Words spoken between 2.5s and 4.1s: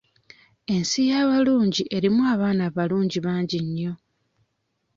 abalungi bangi nnyo.